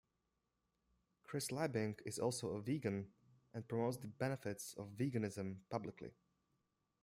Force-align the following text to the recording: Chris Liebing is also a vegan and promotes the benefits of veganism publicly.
Chris 1.21 1.51
Liebing 1.51 1.99
is 2.07 2.17
also 2.17 2.55
a 2.55 2.59
vegan 2.63 3.11
and 3.53 3.67
promotes 3.67 3.97
the 3.97 4.07
benefits 4.07 4.73
of 4.79 4.87
veganism 4.97 5.59
publicly. 5.69 6.11